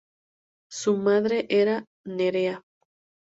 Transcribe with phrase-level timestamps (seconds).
[0.71, 2.63] Su madre era Neera.